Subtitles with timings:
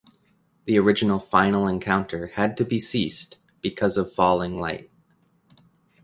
[0.65, 4.89] The original final encounter had to be ceased because of falling light.